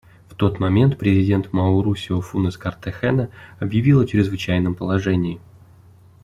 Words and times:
В 0.29 0.33
тот 0.35 0.59
момент 0.59 0.97
президент 0.97 1.53
Маурисио 1.53 2.21
Фунес 2.21 2.57
Картахена 2.57 3.29
объявил 3.59 3.99
о 4.01 4.07
чрезвычайном 4.07 4.73
положении. 4.73 5.39